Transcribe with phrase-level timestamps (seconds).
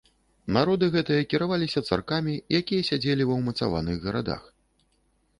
[0.55, 4.43] Народы гэтыя кіраваліся царкамі, якія сядзелі ва ўмацаваных гарадах.